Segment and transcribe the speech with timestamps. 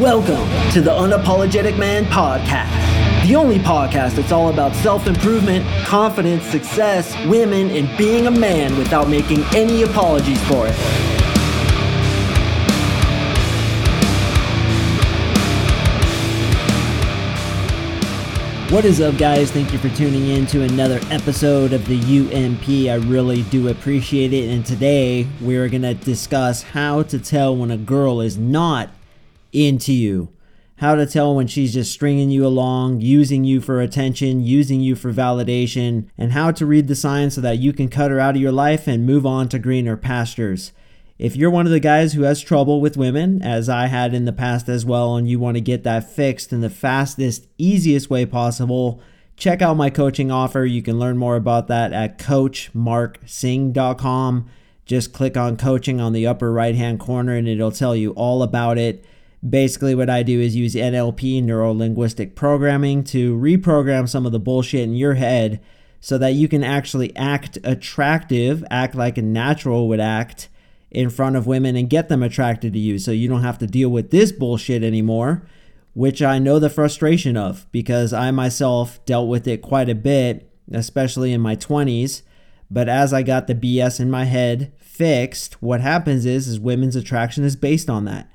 [0.00, 6.42] Welcome to the Unapologetic Man Podcast, the only podcast that's all about self improvement, confidence,
[6.46, 10.74] success, women, and being a man without making any apologies for it.
[18.72, 19.52] What is up, guys?
[19.52, 22.90] Thank you for tuning in to another episode of the UMP.
[22.90, 24.50] I really do appreciate it.
[24.50, 28.90] And today we're going to discuss how to tell when a girl is not
[29.54, 30.30] into you.
[30.78, 34.96] How to tell when she's just stringing you along, using you for attention, using you
[34.96, 38.34] for validation, and how to read the signs so that you can cut her out
[38.34, 40.72] of your life and move on to greener pastures.
[41.16, 44.24] If you're one of the guys who has trouble with women, as I had in
[44.24, 48.10] the past as well, and you want to get that fixed in the fastest, easiest
[48.10, 49.00] way possible,
[49.36, 50.64] check out my coaching offer.
[50.64, 54.50] You can learn more about that at coachmarksing.com.
[54.86, 58.42] Just click on coaching on the upper right hand corner and it'll tell you all
[58.42, 59.04] about it.
[59.48, 64.38] Basically, what I do is use NLP, neuro linguistic programming, to reprogram some of the
[64.38, 65.60] bullshit in your head
[66.00, 70.48] so that you can actually act attractive, act like a natural would act
[70.90, 73.66] in front of women and get them attracted to you so you don't have to
[73.66, 75.46] deal with this bullshit anymore,
[75.92, 80.50] which I know the frustration of because I myself dealt with it quite a bit,
[80.72, 82.22] especially in my 20s.
[82.70, 86.96] But as I got the BS in my head fixed, what happens is is women's
[86.96, 88.30] attraction is based on that.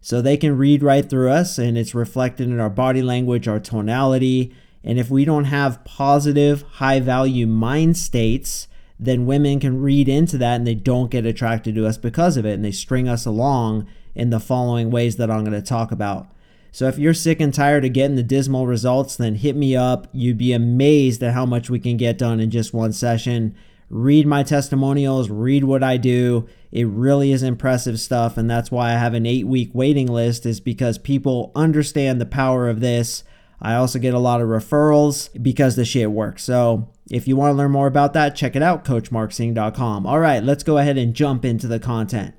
[0.00, 3.60] So they can read right through us and it's reflected in our body language, our
[3.60, 4.54] tonality.
[4.82, 8.66] And if we don't have positive, high value mind states,
[8.98, 12.46] then women can read into that and they don't get attracted to us because of
[12.46, 12.54] it.
[12.54, 16.30] And they string us along in the following ways that I'm going to talk about.
[16.72, 20.06] So if you're sick and tired of getting the dismal results, then hit me up.
[20.12, 23.56] You'd be amazed at how much we can get done in just one session
[23.90, 26.48] read my testimonials, read what I do.
[26.70, 28.38] It really is impressive stuff.
[28.38, 32.26] And that's why I have an eight week waiting list, is because people understand the
[32.26, 33.24] power of this.
[33.60, 36.44] I also get a lot of referrals because the shit works.
[36.44, 40.06] So if you want to learn more about that, check it out, coachmarksing.com.
[40.06, 42.34] All right, let's go ahead and jump into the content.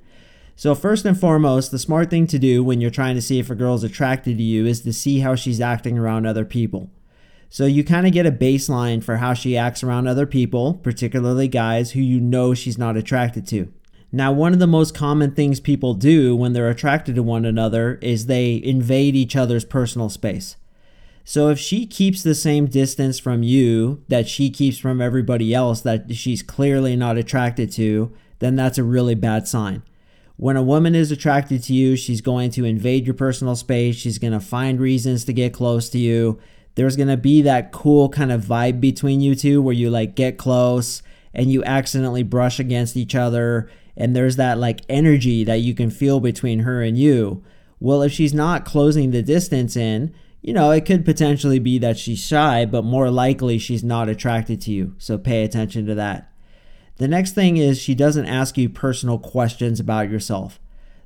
[0.56, 3.50] So, first and foremost, the smart thing to do when you're trying to see if
[3.50, 6.92] a girl's attracted to you is to see how she's acting around other people.
[7.54, 11.50] So you kind of get a baseline for how she acts around other people, particularly
[11.50, 13.74] guys who you know she's not attracted to.
[14.10, 17.96] Now, one of the most common things people do when they're attracted to one another
[18.02, 20.56] is they invade each other's personal space.
[21.26, 25.82] So if she keeps the same distance from you that she keeps from everybody else
[25.82, 29.84] that she's clearly not attracted to, then that's a really bad sign.
[30.38, 33.98] When a woman is attracted to you, she's going to invade your personal space.
[33.98, 36.40] She's going to find reasons to get close to you
[36.76, 40.38] there's to be that cool kind of vibe between you two where you like get
[40.38, 45.74] close and you accidentally brush against each other and there's that like energy that you
[45.74, 47.44] can feel between her and you.
[47.80, 51.98] Well, if she's not closing the distance in, you know, it could potentially be that
[51.98, 54.96] she's shy, but more likely she's not attracted to you.
[54.98, 56.32] So pay attention to that.
[56.98, 60.60] The next thing is she doesn't ask you personal questions about yourself.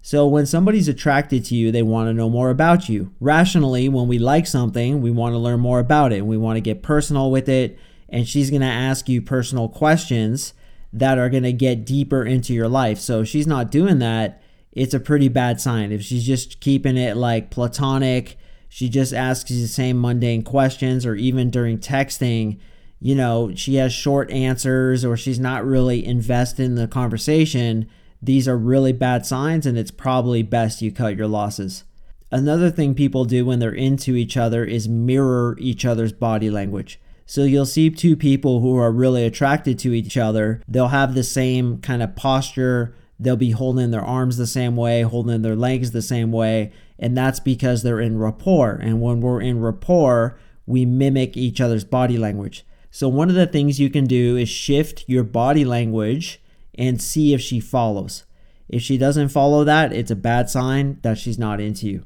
[0.05, 3.11] So when somebody's attracted to you, they want to know more about you.
[3.19, 6.27] Rationally, when we like something, we want to learn more about it.
[6.27, 7.79] We want to get personal with it.
[8.07, 10.53] And she's going to ask you personal questions
[10.94, 12.99] that are going to get deeper into your life.
[12.99, 15.91] So if she's not doing that, it's a pretty bad sign.
[15.91, 18.38] If she's just keeping it like platonic,
[18.69, 22.59] she just asks you the same mundane questions, or even during texting,
[22.99, 27.89] you know, she has short answers or she's not really invested in the conversation
[28.25, 31.84] these are really bad signs, and it's probably best you cut your losses.
[32.31, 37.00] Another thing people do when they're into each other is mirror each other's body language.
[37.28, 41.24] So you'll see two people who are really attracted to each other, they'll have the
[41.24, 45.92] same kind of posture, they'll be holding their arms the same way, holding their legs
[45.92, 48.74] the same way, and that's because they're in rapport.
[48.74, 52.66] And when we're in rapport, we mimic each other's body language.
[52.92, 56.42] So one of the things you can do is shift your body language
[56.78, 58.24] and see if she follows.
[58.68, 62.06] If she doesn't follow that, it's a bad sign that she's not into you.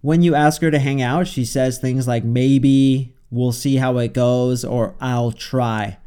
[0.00, 3.98] When you ask her to hang out, she says things like maybe, we'll see how
[3.98, 5.98] it goes, or I'll try.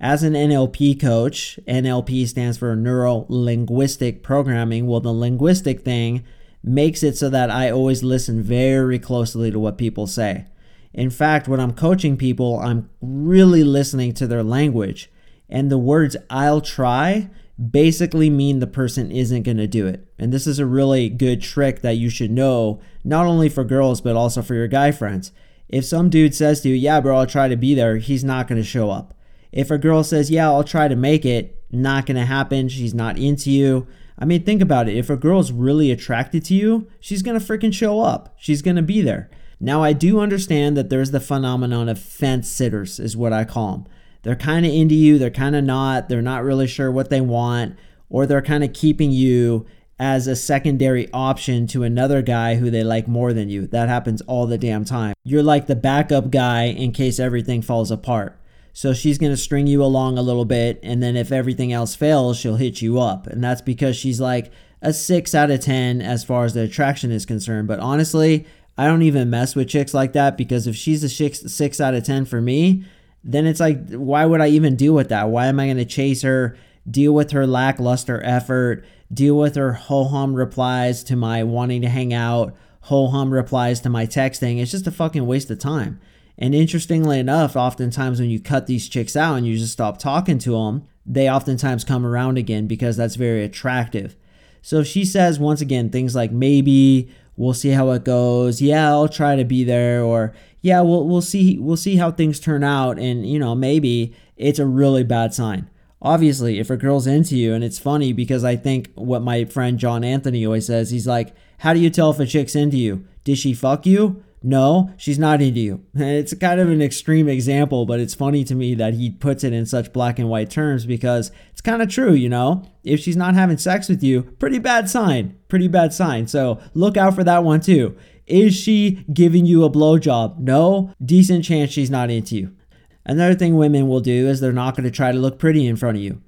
[0.00, 4.86] As an NLP coach, NLP stands for Neuro Linguistic Programming.
[4.86, 6.24] Well, the linguistic thing
[6.62, 10.46] makes it so that I always listen very closely to what people say.
[10.92, 15.10] In fact, when I'm coaching people, I'm really listening to their language.
[15.48, 20.06] And the words I'll try basically mean the person isn't going to do it.
[20.18, 24.00] And this is a really good trick that you should know, not only for girls,
[24.00, 25.32] but also for your guy friends.
[25.68, 28.48] If some dude says to you, Yeah, bro, I'll try to be there, he's not
[28.48, 29.14] going to show up.
[29.50, 32.94] If a girl says, Yeah, I'll try to make it, not going to happen, she's
[32.94, 33.86] not into you.
[34.18, 34.96] I mean, think about it.
[34.96, 38.34] If a girl's really attracted to you, she's gonna freaking show up.
[38.36, 39.30] She's gonna be there.
[39.60, 43.72] Now, I do understand that there's the phenomenon of fence sitters, is what I call
[43.72, 43.86] them.
[44.28, 47.22] They're kind of into you, they're kind of not, they're not really sure what they
[47.22, 47.78] want,
[48.10, 49.64] or they're kind of keeping you
[49.98, 53.66] as a secondary option to another guy who they like more than you.
[53.66, 55.14] That happens all the damn time.
[55.24, 58.38] You're like the backup guy in case everything falls apart.
[58.74, 61.94] So she's going to string you along a little bit, and then if everything else
[61.94, 63.26] fails, she'll hit you up.
[63.28, 64.52] And that's because she's like
[64.82, 67.66] a 6 out of 10 as far as the attraction is concerned.
[67.66, 68.44] But honestly,
[68.76, 71.94] I don't even mess with chicks like that because if she's a six, six out
[71.94, 72.84] of 10 for me,
[73.24, 75.28] then it's like, why would I even deal with that?
[75.28, 76.56] Why am I going to chase her,
[76.90, 81.88] deal with her lackluster effort, deal with her ho hum replies to my wanting to
[81.88, 84.60] hang out, ho hum replies to my texting?
[84.60, 86.00] It's just a fucking waste of time.
[86.38, 90.38] And interestingly enough, oftentimes when you cut these chicks out and you just stop talking
[90.38, 94.14] to them, they oftentimes come around again because that's very attractive.
[94.62, 98.88] So if she says, once again, things like maybe, we'll see how it goes, yeah,
[98.88, 102.64] I'll try to be there, or yeah, we'll, we'll see, we'll see how things turn
[102.64, 105.70] out, and you know, maybe it's a really bad sign.
[106.00, 109.78] Obviously, if a girl's into you, and it's funny because I think what my friend
[109.78, 113.06] John Anthony always says, he's like, How do you tell if a chick's into you?
[113.24, 114.22] Did she fuck you?
[114.42, 115.84] No, she's not into you.
[115.94, 119.52] It's kind of an extreme example, but it's funny to me that he puts it
[119.52, 122.64] in such black and white terms because it's kind of true, you know?
[122.84, 125.36] If she's not having sex with you, pretty bad sign.
[125.48, 126.26] Pretty bad sign.
[126.28, 127.96] So look out for that one too.
[128.28, 130.38] Is she giving you a blowjob?
[130.38, 132.56] No, decent chance she's not into you.
[133.04, 135.76] Another thing women will do is they're not going to try to look pretty in
[135.76, 136.20] front of you.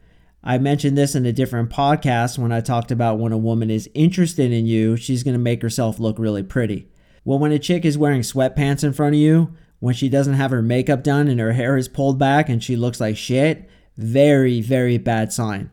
[0.43, 3.91] I mentioned this in a different podcast when I talked about when a woman is
[3.93, 6.89] interested in you, she's going to make herself look really pretty.
[7.23, 10.51] Well, when a chick is wearing sweatpants in front of you, when she doesn't have
[10.51, 13.69] her makeup done and her hair is pulled back and she looks like shit,
[13.99, 15.71] very, very bad sign.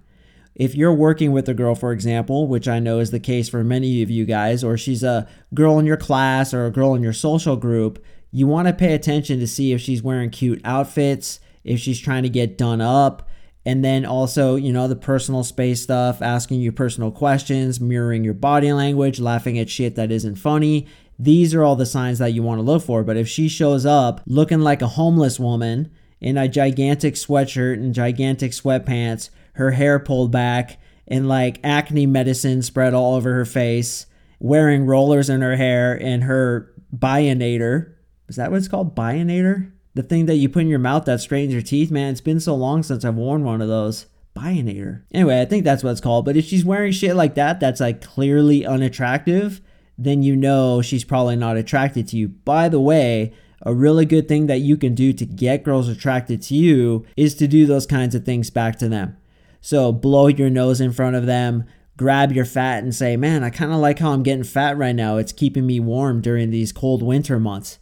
[0.57, 3.63] If you're working with a girl, for example, which I know is the case for
[3.63, 7.03] many of you guys, or she's a girl in your class or a girl in
[7.03, 11.39] your social group, you want to pay attention to see if she's wearing cute outfits,
[11.63, 13.29] if she's trying to get done up,
[13.67, 18.33] and then also, you know, the personal space stuff, asking you personal questions, mirroring your
[18.33, 20.87] body language, laughing at shit that isn't funny,
[21.19, 23.03] these are all the signs that you want to look for.
[23.03, 27.93] But if she shows up looking like a homeless woman in a gigantic sweatshirt and
[27.93, 34.05] gigantic sweatpants, her hair pulled back, and like acne medicine spread all over her face,
[34.39, 37.93] wearing rollers in her hair, and her bionator
[38.27, 38.93] is that what it's called?
[38.93, 39.71] Bionator?
[39.93, 42.11] The thing that you put in your mouth that straightens your teeth, man.
[42.11, 44.07] It's been so long since I've worn one of those.
[44.35, 45.03] Bionator.
[45.13, 46.25] Anyway, I think that's what it's called.
[46.25, 49.61] But if she's wearing shit like that, that's like clearly unattractive
[49.97, 52.27] then you know she's probably not attracted to you.
[52.27, 53.33] By the way,
[53.63, 57.33] a really good thing that you can do to get girls attracted to you is
[57.35, 59.17] to do those kinds of things back to them.
[59.61, 61.65] So blow your nose in front of them,
[61.97, 64.95] grab your fat and say, Man, I kind of like how I'm getting fat right
[64.95, 65.17] now.
[65.17, 67.79] It's keeping me warm during these cold winter months.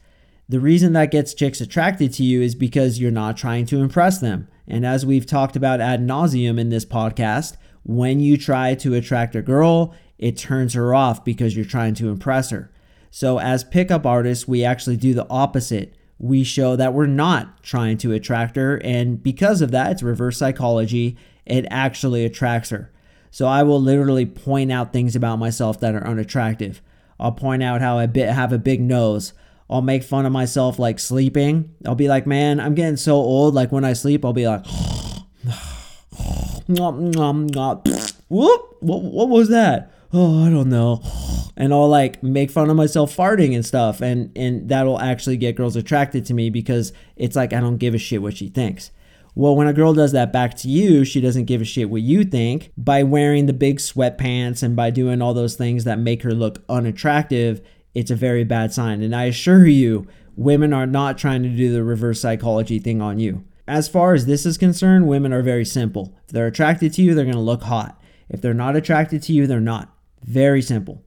[0.48, 4.20] The reason that gets chicks attracted to you is because you're not trying to impress
[4.20, 4.48] them.
[4.68, 9.36] And as we've talked about ad nauseum in this podcast, when you try to attract
[9.36, 12.72] a girl, it turns her off because you're trying to impress her.
[13.12, 15.96] So, as pickup artists, we actually do the opposite.
[16.18, 20.38] We show that we're not trying to attract her, and because of that, it's reverse
[20.38, 21.18] psychology.
[21.46, 22.92] It actually attracts her.
[23.32, 26.82] So, I will literally point out things about myself that are unattractive.
[27.20, 29.34] I'll point out how I have a big nose.
[29.70, 31.74] I'll make fun of myself like sleeping.
[31.86, 33.54] I'll be like, man, I'm getting so old.
[33.54, 34.66] Like when I sleep, I'll be like,
[38.30, 39.92] whoop, what, what was that?
[40.16, 41.02] oh, I don't know.
[41.58, 44.02] And I'll like make fun of myself farting and stuff.
[44.02, 47.94] And, and that'll actually get girls attracted to me because it's like I don't give
[47.94, 48.92] a shit what she thinks.
[49.38, 52.02] Well, when a girl does that back to you, she doesn't give a shit what
[52.02, 52.72] you think.
[52.78, 56.64] By wearing the big sweatpants and by doing all those things that make her look
[56.70, 57.62] unattractive,
[57.94, 59.02] it's a very bad sign.
[59.02, 63.20] And I assure you, women are not trying to do the reverse psychology thing on
[63.20, 63.44] you.
[63.68, 66.16] As far as this is concerned, women are very simple.
[66.26, 68.00] If they're attracted to you, they're going to look hot.
[68.30, 69.94] If they're not attracted to you, they're not.
[70.24, 71.04] Very simple.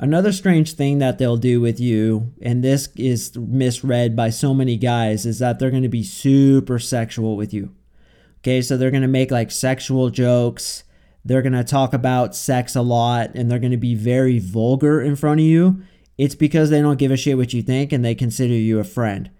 [0.00, 4.76] Another strange thing that they'll do with you, and this is misread by so many
[4.76, 7.74] guys, is that they're going to be super sexual with you.
[8.40, 10.84] Okay, so they're going to make like sexual jokes.
[11.24, 15.00] They're going to talk about sex a lot, and they're going to be very vulgar
[15.00, 15.82] in front of you.
[16.16, 18.84] It's because they don't give a shit what you think and they consider you a
[18.84, 19.30] friend.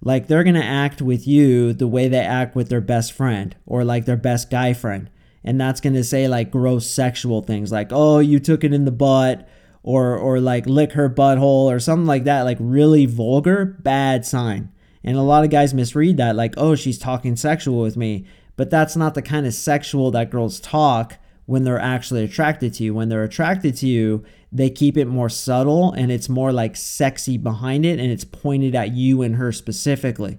[0.00, 3.56] Like they're going to act with you the way they act with their best friend
[3.66, 5.10] or like their best guy friend
[5.44, 8.84] and that's going to say like gross sexual things like oh you took it in
[8.84, 9.48] the butt
[9.82, 14.70] or or like lick her butthole or something like that like really vulgar bad sign
[15.04, 18.70] and a lot of guys misread that like oh she's talking sexual with me but
[18.70, 21.18] that's not the kind of sexual that girls talk
[21.48, 22.92] when they're actually attracted to you.
[22.92, 27.38] When they're attracted to you, they keep it more subtle and it's more like sexy
[27.38, 30.36] behind it and it's pointed at you and her specifically.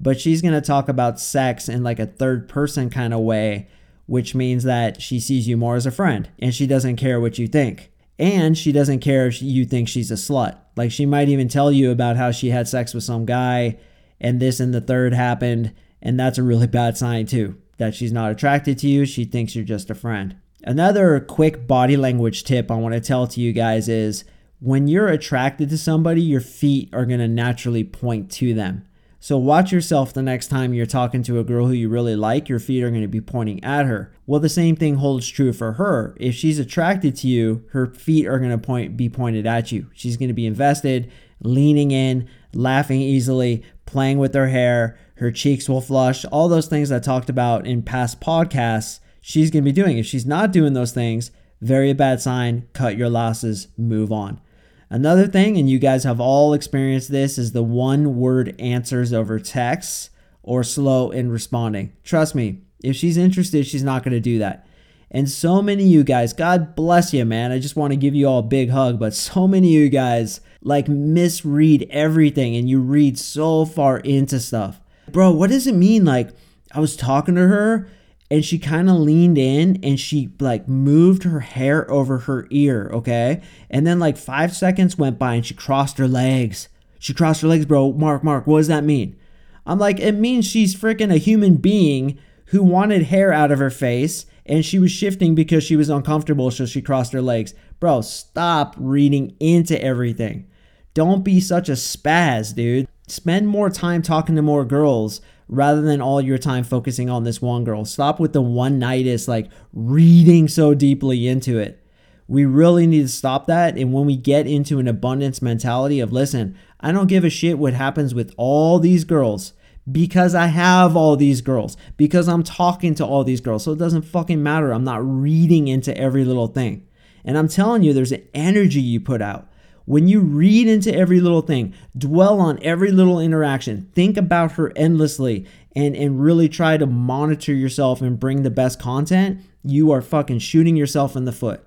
[0.00, 3.68] But she's to talk about sex in like a third person kind of way,
[4.06, 7.36] which means that she sees you more as a friend and she doesn't care what
[7.36, 7.90] you think.
[8.18, 10.58] And she doesn't care if you think she's a slut.
[10.76, 13.78] Like she might even tell you about how she had sex with some guy
[14.20, 15.74] and this and the third happened.
[16.00, 19.04] And that's a really bad sign too that she's not attracted to you.
[19.04, 20.36] She thinks you're just a friend.
[20.64, 24.24] Another quick body language tip I want to tell to you guys is
[24.60, 28.86] when you're attracted to somebody, your feet are going to naturally point to them.
[29.18, 32.48] So watch yourself the next time you're talking to a girl who you really like,
[32.48, 34.12] your feet are going to be pointing at her.
[34.26, 36.16] Well, the same thing holds true for her.
[36.20, 39.88] If she's attracted to you, her feet are going to point be pointed at you.
[39.94, 45.68] She's going to be invested, leaning in, laughing easily, playing with her hair, her cheeks
[45.68, 49.72] will flush, all those things I talked about in past podcasts, she's going to be
[49.72, 49.98] doing.
[49.98, 51.30] If she's not doing those things,
[51.60, 54.40] very bad sign, cut your losses, move on.
[54.88, 59.38] Another thing, and you guys have all experienced this, is the one word answers over
[59.38, 60.10] text
[60.42, 61.92] or slow in responding.
[62.04, 64.66] Trust me, if she's interested, she's not going to do that.
[65.10, 67.52] And so many of you guys, God bless you, man.
[67.52, 69.88] I just want to give you all a big hug, but so many of you
[69.88, 74.80] guys like misread everything and you read so far into stuff.
[75.08, 76.04] Bro, what does it mean?
[76.04, 76.30] Like,
[76.72, 77.88] I was talking to her
[78.30, 82.90] and she kind of leaned in and she like moved her hair over her ear,
[82.92, 83.40] okay?
[83.70, 86.68] And then like five seconds went by and she crossed her legs.
[86.98, 87.92] She crossed her legs, bro.
[87.92, 89.16] Mark, Mark, what does that mean?
[89.64, 93.70] I'm like, it means she's freaking a human being who wanted hair out of her
[93.70, 97.52] face and she was shifting because she was uncomfortable, so she crossed her legs.
[97.80, 100.46] Bro, stop reading into everything.
[100.94, 102.88] Don't be such a spaz, dude.
[103.08, 107.40] Spend more time talking to more girls rather than all your time focusing on this
[107.40, 107.84] one girl.
[107.84, 111.82] Stop with the oneitis, like reading so deeply into it.
[112.28, 113.78] We really need to stop that.
[113.78, 117.58] And when we get into an abundance mentality of, listen, I don't give a shit
[117.58, 119.52] what happens with all these girls
[119.90, 123.62] because I have all these girls, because I'm talking to all these girls.
[123.62, 124.72] So it doesn't fucking matter.
[124.72, 126.86] I'm not reading into every little thing.
[127.24, 129.48] And I'm telling you, there's an energy you put out.
[129.86, 134.72] When you read into every little thing, dwell on every little interaction, think about her
[134.74, 140.02] endlessly, and, and really try to monitor yourself and bring the best content, you are
[140.02, 141.64] fucking shooting yourself in the foot.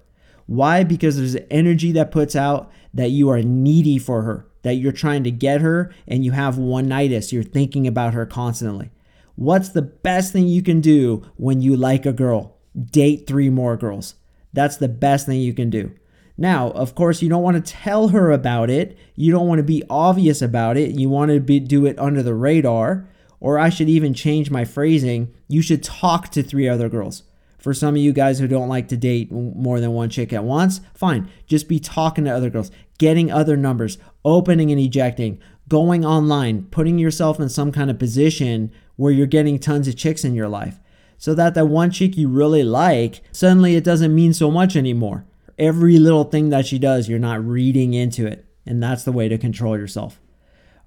[0.48, 0.84] Why?
[0.84, 5.24] Because there's energy that puts out that you are needy for her, that you're trying
[5.24, 7.32] to get her, and you have oneitis.
[7.32, 8.90] You're thinking about her constantly.
[9.36, 12.58] What's the best thing you can do when you like a girl?
[12.92, 14.16] Date three more girls.
[14.52, 15.92] That's the best thing you can do.
[16.40, 18.98] Now, of course, you don't want to tell her about it.
[19.18, 20.92] You don't want to be obvious about it.
[20.92, 23.10] You want to be, do it under the radar.
[23.42, 25.34] Or I should even change my phrasing.
[25.50, 27.24] You should talk to three other girls.
[27.58, 30.46] For some of you guys who don't like to date more than one chick at
[30.46, 31.30] once, fine.
[31.46, 36.98] Just be talking to other girls, getting other numbers, opening and ejecting, going online, putting
[36.98, 40.80] yourself in some kind of position where you're getting tons of chicks in your life.
[41.18, 45.26] So that that one chick you really like, suddenly it doesn't mean so much anymore
[45.60, 48.46] every little thing that she does, you're not reading into it.
[48.66, 50.20] And that's the way to control yourself.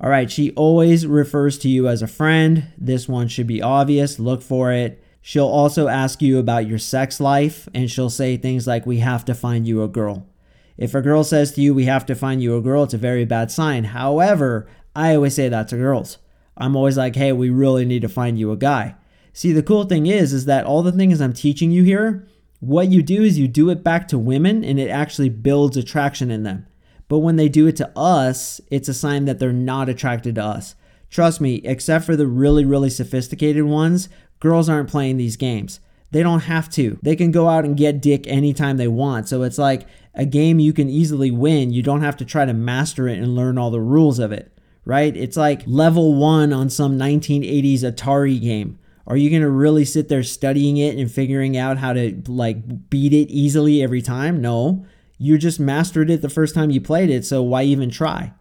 [0.00, 2.68] All right, she always refers to you as a friend.
[2.76, 4.18] This one should be obvious.
[4.18, 5.02] Look for it.
[5.20, 9.24] She'll also ask you about your sex life, and she'll say things like, We have
[9.26, 10.26] to find you a girl.
[10.76, 12.98] If a girl says to you, We have to find you a girl, it's a
[12.98, 13.84] very bad sign.
[13.84, 16.18] However, I always say that to girls.
[16.56, 18.96] I'm always like, Hey, we really need to find you a guy.
[19.32, 22.26] See, the cool thing is, is that all the things I'm teaching you here,
[22.62, 26.30] what you do is you do it back to women and it actually builds attraction
[26.30, 26.64] in them.
[27.08, 30.44] But when they do it to us, it's a sign that they're not attracted to
[30.44, 30.76] us.
[31.10, 35.80] Trust me, except for the really, really sophisticated ones, girls aren't playing these games.
[36.12, 37.00] They don't have to.
[37.02, 39.28] They can go out and get dick anytime they want.
[39.28, 41.72] So it's like a game you can easily win.
[41.72, 44.56] You don't have to try to master it and learn all the rules of it,
[44.84, 45.16] right?
[45.16, 48.78] It's like level one on some 1980s Atari game.
[49.06, 52.88] Are you going to really sit there studying it and figuring out how to like
[52.90, 54.40] beat it easily every time?
[54.40, 54.86] No.
[55.18, 58.32] You just mastered it the first time you played it, so why even try?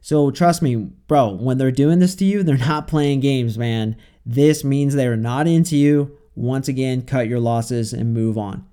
[0.00, 3.96] So trust me, bro, when they're doing this to you, they're not playing games, man.
[4.24, 6.18] This means they're not into you.
[6.34, 8.66] Once again, cut your losses and move on.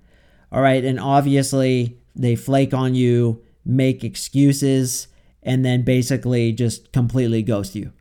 [0.52, 5.08] All right, and obviously, they flake on you, make excuses,
[5.42, 7.92] and then basically just completely ghost you.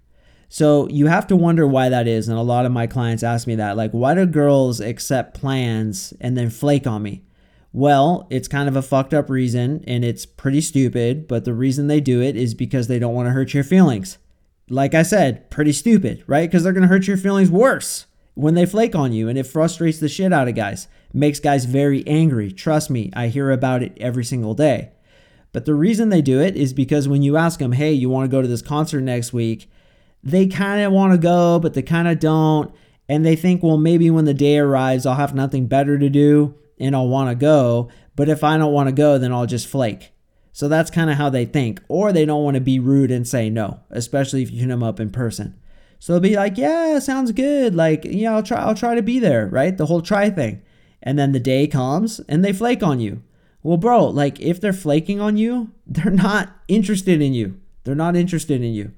[0.51, 2.27] So you have to wonder why that is.
[2.27, 6.12] And a lot of my clients ask me that like, why do girls accept plans
[6.20, 7.24] and then flake on me?
[7.72, 11.86] Well, it's kind of a fucked up reason and it's pretty stupid, but the reason
[11.86, 14.18] they do it is because they don't want to hurt your feelings.
[14.72, 16.50] Like I said, pretty stupid, right?
[16.50, 19.46] Because they're going to hurt your feelings worse when they flake on you and it
[19.46, 20.88] frustrates the shit out of guys.
[21.13, 22.51] Makes guys very angry.
[22.51, 24.91] Trust me, I hear about it every single day.
[25.51, 28.29] But the reason they do it is because when you ask them, hey, you want
[28.29, 29.70] to go to this concert next week,
[30.23, 32.73] they kind of want to go, but they kind of don't.
[33.07, 36.55] And they think, well, maybe when the day arrives, I'll have nothing better to do
[36.79, 37.89] and I'll want to go.
[38.15, 40.11] But if I don't want to go, then I'll just flake.
[40.51, 41.81] So that's kind of how they think.
[41.88, 44.83] Or they don't want to be rude and say no, especially if you hit them
[44.83, 45.59] up in person.
[45.99, 47.75] So they'll be like, yeah, sounds good.
[47.75, 49.75] Like, yeah, I'll try, I'll try to be there, right?
[49.75, 50.61] The whole try thing.
[51.01, 53.23] And then the day comes and they flake on you.
[53.63, 57.59] Well, bro, like if they're flaking on you, they're not interested in you.
[57.83, 58.93] They're not interested in you.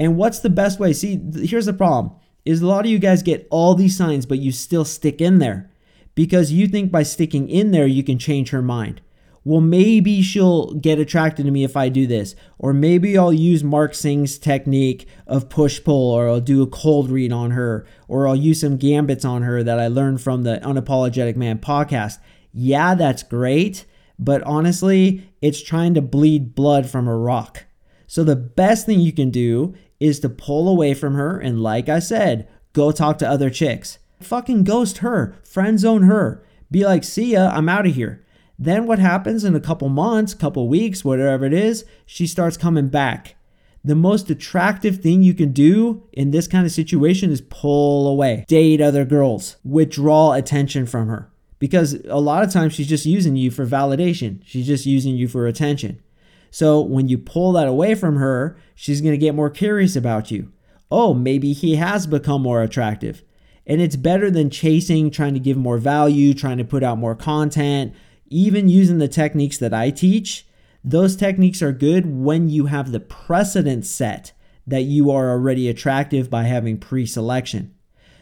[0.00, 0.94] And what's the best way?
[0.94, 2.14] See, here's the problem
[2.46, 5.38] is a lot of you guys get all these signs, but you still stick in
[5.38, 5.70] there
[6.14, 9.02] because you think by sticking in there, you can change her mind.
[9.44, 12.34] Well, maybe she'll get attracted to me if I do this.
[12.58, 17.10] Or maybe I'll use Mark Sing's technique of push pull, or I'll do a cold
[17.10, 20.60] read on her, or I'll use some gambits on her that I learned from the
[20.62, 22.18] Unapologetic Man podcast.
[22.52, 23.84] Yeah, that's great.
[24.18, 27.64] But honestly, it's trying to bleed blood from a rock.
[28.06, 31.88] So the best thing you can do is to pull away from her and, like
[31.88, 33.98] I said, go talk to other chicks.
[34.20, 36.44] Fucking ghost her, friend zone her.
[36.70, 38.24] Be like, see ya, I'm out of here.
[38.58, 42.88] Then what happens in a couple months, couple weeks, whatever it is, she starts coming
[42.88, 43.36] back.
[43.82, 48.44] The most attractive thing you can do in this kind of situation is pull away,
[48.46, 51.30] date other girls, withdraw attention from her.
[51.58, 55.28] Because a lot of times she's just using you for validation, she's just using you
[55.28, 56.02] for attention.
[56.50, 60.30] So when you pull that away from her, she's going to get more curious about
[60.30, 60.52] you.
[60.90, 63.22] Oh, maybe he has become more attractive.
[63.66, 67.14] And it's better than chasing, trying to give more value, trying to put out more
[67.14, 67.94] content,
[68.26, 70.46] even using the techniques that I teach.
[70.82, 74.32] Those techniques are good when you have the precedent set
[74.66, 77.74] that you are already attractive by having pre selection.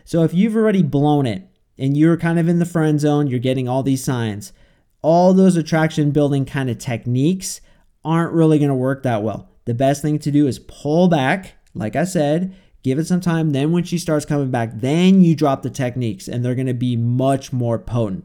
[0.04, 3.38] So if you've already blown it and you're kind of in the friend zone, you're
[3.38, 4.52] getting all these signs,
[5.02, 7.60] all those attraction building kind of techniques
[8.08, 9.50] aren't really going to work that well.
[9.66, 13.50] The best thing to do is pull back, like I said, give it some time.
[13.50, 16.74] Then, when she starts coming back, then you drop the techniques and they're going to
[16.74, 18.24] be much more potent.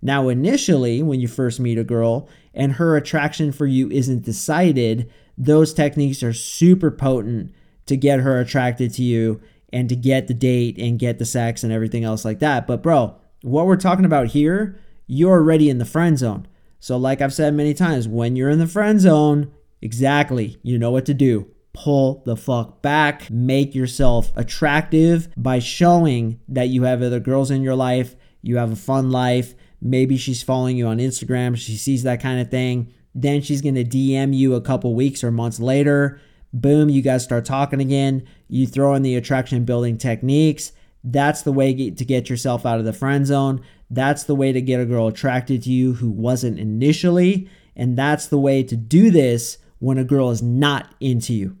[0.00, 5.10] Now, initially, when you first meet a girl and her attraction for you isn't decided,
[5.36, 7.52] those techniques are super potent
[7.86, 9.40] to get her attracted to you
[9.72, 12.68] and to get the date and get the sex and everything else like that.
[12.68, 16.46] But, bro, what we're talking about here, you're already in the friend zone.
[16.80, 20.90] So, like I've said many times, when you're in the friend zone, exactly, you know
[20.90, 21.50] what to do.
[21.72, 23.30] Pull the fuck back.
[23.30, 28.72] Make yourself attractive by showing that you have other girls in your life, you have
[28.72, 29.54] a fun life.
[29.80, 32.92] Maybe she's following you on Instagram, she sees that kind of thing.
[33.14, 36.20] Then she's gonna DM you a couple weeks or months later.
[36.52, 38.26] Boom, you guys start talking again.
[38.48, 40.72] You throw in the attraction building techniques.
[41.08, 43.62] That's the way to get yourself out of the friend zone.
[43.88, 47.48] That's the way to get a girl attracted to you who wasn't initially.
[47.76, 51.56] And that's the way to do this when a girl is not into you.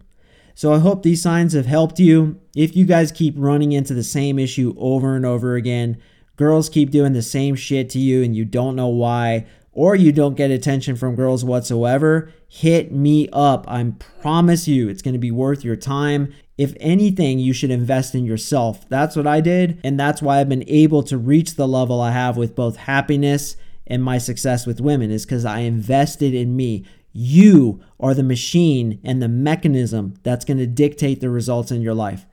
[0.56, 2.40] So I hope these signs have helped you.
[2.56, 5.98] If you guys keep running into the same issue over and over again,
[6.34, 10.10] girls keep doing the same shit to you and you don't know why, or you
[10.10, 13.66] don't get attention from girls whatsoever, hit me up.
[13.68, 16.32] I promise you it's going to be worth your time.
[16.56, 18.88] If anything, you should invest in yourself.
[18.88, 19.78] That's what I did.
[19.84, 23.58] And that's why I've been able to reach the level I have with both happiness
[23.86, 26.86] and my success with women, is because I invested in me.
[27.12, 31.94] You are the machine and the mechanism that's going to dictate the results in your
[31.94, 32.24] life.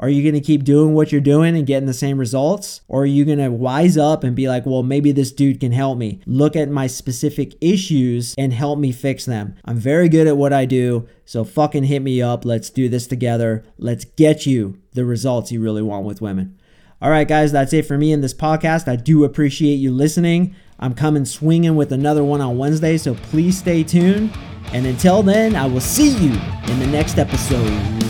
[0.00, 2.82] Are you going to keep doing what you're doing and getting the same results?
[2.86, 5.72] Or are you going to wise up and be like, well, maybe this dude can
[5.72, 6.20] help me?
[6.24, 9.56] Look at my specific issues and help me fix them.
[9.64, 11.08] I'm very good at what I do.
[11.24, 12.44] So fucking hit me up.
[12.44, 13.64] Let's do this together.
[13.76, 16.58] Let's get you the results you really want with women.
[17.02, 18.88] All right, guys, that's it for me in this podcast.
[18.88, 20.54] I do appreciate you listening.
[20.80, 24.36] I'm coming swinging with another one on Wednesday, so please stay tuned.
[24.72, 26.32] And until then, I will see you
[26.68, 28.07] in the next episode.